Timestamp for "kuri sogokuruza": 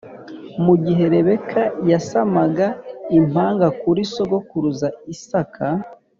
3.81-4.87